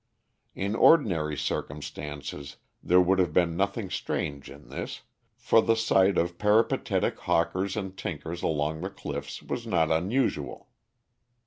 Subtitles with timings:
[0.55, 5.03] In ordinary circumstances there would have been nothing strange in this,
[5.37, 10.69] for the sight of peripatetic hawkers and tinkers along the cliffs was not unusual.